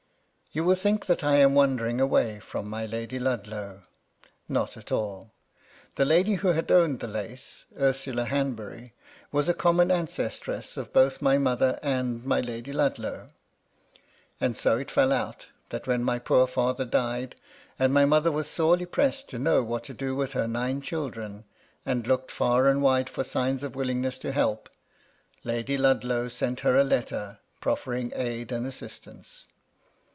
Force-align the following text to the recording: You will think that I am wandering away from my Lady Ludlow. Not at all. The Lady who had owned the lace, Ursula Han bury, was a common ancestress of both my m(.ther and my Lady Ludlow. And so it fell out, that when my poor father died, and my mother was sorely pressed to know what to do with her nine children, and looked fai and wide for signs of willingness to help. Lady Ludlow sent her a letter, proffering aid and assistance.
You 0.53 0.65
will 0.65 0.75
think 0.75 1.05
that 1.05 1.23
I 1.23 1.37
am 1.37 1.55
wandering 1.55 2.01
away 2.01 2.41
from 2.41 2.69
my 2.69 2.85
Lady 2.85 3.17
Ludlow. 3.19 3.83
Not 4.49 4.75
at 4.75 4.91
all. 4.91 5.31
The 5.95 6.03
Lady 6.03 6.33
who 6.33 6.49
had 6.49 6.69
owned 6.69 6.99
the 6.99 7.07
lace, 7.07 7.63
Ursula 7.79 8.25
Han 8.25 8.51
bury, 8.53 8.93
was 9.31 9.47
a 9.47 9.53
common 9.53 9.89
ancestress 9.91 10.75
of 10.75 10.91
both 10.91 11.21
my 11.21 11.35
m(.ther 11.37 11.79
and 11.81 12.25
my 12.25 12.41
Lady 12.41 12.73
Ludlow. 12.73 13.27
And 14.41 14.57
so 14.57 14.77
it 14.77 14.91
fell 14.91 15.13
out, 15.13 15.47
that 15.69 15.87
when 15.87 16.03
my 16.03 16.19
poor 16.19 16.45
father 16.47 16.83
died, 16.83 17.37
and 17.79 17.93
my 17.93 18.03
mother 18.03 18.29
was 18.33 18.49
sorely 18.49 18.85
pressed 18.85 19.29
to 19.29 19.39
know 19.39 19.63
what 19.63 19.85
to 19.85 19.93
do 19.93 20.17
with 20.17 20.33
her 20.33 20.49
nine 20.49 20.81
children, 20.81 21.45
and 21.85 22.05
looked 22.05 22.29
fai 22.29 22.67
and 22.69 22.81
wide 22.81 23.09
for 23.09 23.23
signs 23.23 23.63
of 23.63 23.73
willingness 23.73 24.17
to 24.17 24.33
help. 24.33 24.67
Lady 25.45 25.77
Ludlow 25.77 26.27
sent 26.27 26.59
her 26.59 26.77
a 26.77 26.83
letter, 26.83 27.39
proffering 27.61 28.11
aid 28.13 28.51
and 28.51 28.67
assistance. 28.67 29.47